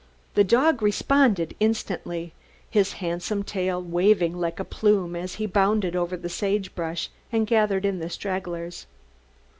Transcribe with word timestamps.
The 0.33 0.43
dog 0.43 0.81
responded 0.81 1.55
instantly, 1.59 2.33
his 2.67 2.93
handsome 2.93 3.43
tail 3.43 3.79
waving 3.79 4.35
like 4.35 4.59
a 4.59 4.65
plume 4.65 5.15
as 5.15 5.35
he 5.35 5.45
bounded 5.45 5.95
over 5.95 6.17
the 6.17 6.27
sagebrush 6.27 7.11
and 7.31 7.45
gathered 7.45 7.85
in 7.85 7.99
the 7.99 8.09
stragglers. 8.09 8.87